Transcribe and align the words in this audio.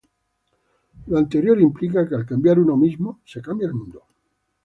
Lo 1.05 1.19
anterior 1.19 1.61
implica 1.61 2.07
que 2.09 2.15
al 2.15 2.25
cambiar 2.25 2.57
uno 2.57 2.75
mismo, 2.75 3.19
se 3.23 3.39
cambia 3.39 3.67
el 3.67 3.75
mundo. 3.75 4.01